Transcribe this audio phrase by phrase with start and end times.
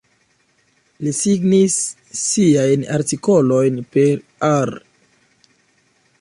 [1.07, 1.75] Li signis
[2.21, 4.75] siajn artikolojn per: "A R".